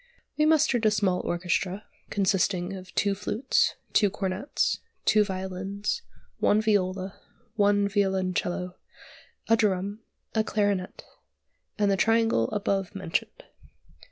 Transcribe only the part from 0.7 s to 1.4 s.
a small